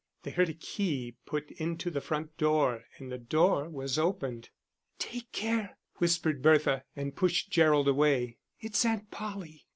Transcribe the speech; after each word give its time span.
They 0.23 0.31
heard 0.31 0.49
a 0.49 0.55
key 0.55 1.17
put 1.27 1.51
into 1.51 1.91
the 1.91 2.01
front 2.01 2.35
door, 2.35 2.85
and 2.97 3.11
the 3.11 3.19
door 3.19 3.69
was 3.69 3.99
opened. 3.99 4.49
"Take 4.97 5.31
care," 5.31 5.77
whispered 5.97 6.41
Bertha, 6.41 6.85
and 6.95 7.15
pushed 7.15 7.51
Gerald 7.51 7.87
away. 7.87 8.39
"It's 8.59 8.83
Aunt 8.83 9.11
Polly." 9.11 9.67